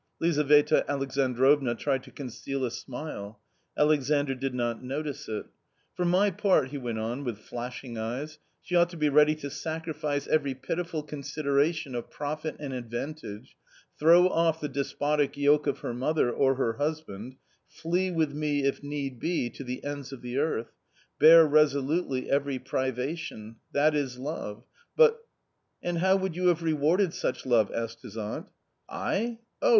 Lizaveta 0.19 0.83
Alexandrovna 0.89 1.75
tried 1.75 2.01
to 2.01 2.09
conceal 2.09 2.65
a 2.65 2.71
smile. 2.71 3.39
Alexandr 3.77 4.33
did 4.33 4.55
not 4.55 4.83
notice 4.83 5.29
it." 5.29 5.45
For 5.95 6.05
my 6.05 6.29
sake," 6.35 6.71
he 6.71 6.79
went 6.79 6.97
on, 6.97 7.23
with 7.23 7.37
flashing 7.37 7.99
eyes," 7.99 8.39
she 8.63 8.75
ought 8.75 8.89
to 8.89 8.97
be 8.97 9.09
ready 9.09 9.35
to 9.35 9.51
sacrifice 9.51 10.25
every 10.25 10.55
pitiful 10.55 11.03
consideration 11.03 11.93
of 11.93 12.09
profit 12.09 12.55
and 12.59 12.73
advantage, 12.73 13.55
throw 13.99 14.27
off 14.27 14.59
the 14.59 14.67
despotic 14.67 15.37
yoke 15.37 15.67
of 15.67 15.81
her 15.81 15.93
mother, 15.93 16.31
or 16.31 16.55
her 16.55 16.77
husband; 16.77 17.35
flee 17.67 18.09
with 18.09 18.31
me, 18.33 18.65
if 18.65 18.81
need 18.81 19.19
be, 19.19 19.51
to 19.51 19.63
the 19.63 19.83
ends 19.83 20.11
of 20.11 20.23
the 20.23 20.39
earth; 20.39 20.71
bear 21.19 21.45
resolutely 21.45 22.27
every 22.27 22.57
privation— 22.57 23.57
that 23.75 23.93
is 23.93 24.17
love! 24.17 24.63
but 24.97 25.23
""And 25.83 25.99
how 25.99 26.15
would 26.15 26.35
you 26.35 26.47
have 26.47 26.63
rewarded 26.63 27.13
such 27.13 27.45
love!" 27.45 27.69
asked 27.71 28.01
his 28.01 28.17
aunt. 28.17 28.49
"I? 28.89 29.37
Oh 29.61 29.69